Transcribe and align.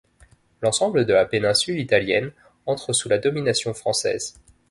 L’ensemble 0.63 1.05
de 1.05 1.13
la 1.13 1.25
péninsule 1.27 1.79
Italienne 1.79 2.31
entre 2.65 2.91
sous 2.91 3.07
la 3.07 3.19
domination 3.19 3.75
française. 3.75 4.33